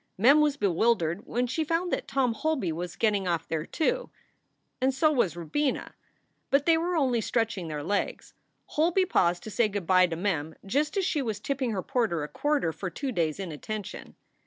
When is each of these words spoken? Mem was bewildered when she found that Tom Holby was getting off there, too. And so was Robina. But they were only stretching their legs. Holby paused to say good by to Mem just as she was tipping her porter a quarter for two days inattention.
Mem 0.17 0.41
was 0.41 0.57
bewildered 0.57 1.27
when 1.27 1.45
she 1.45 1.63
found 1.63 1.93
that 1.93 2.07
Tom 2.07 2.33
Holby 2.33 2.71
was 2.71 2.95
getting 2.95 3.27
off 3.27 3.47
there, 3.47 3.67
too. 3.67 4.09
And 4.81 4.95
so 4.95 5.11
was 5.11 5.37
Robina. 5.37 5.93
But 6.49 6.65
they 6.65 6.75
were 6.75 6.95
only 6.95 7.21
stretching 7.21 7.67
their 7.67 7.83
legs. 7.83 8.33
Holby 8.65 9.05
paused 9.05 9.43
to 9.43 9.51
say 9.51 9.67
good 9.67 9.85
by 9.85 10.07
to 10.07 10.15
Mem 10.15 10.55
just 10.65 10.97
as 10.97 11.05
she 11.05 11.21
was 11.21 11.39
tipping 11.39 11.69
her 11.69 11.83
porter 11.83 12.23
a 12.23 12.27
quarter 12.27 12.73
for 12.73 12.89
two 12.89 13.11
days 13.11 13.39
inattention. 13.39 14.15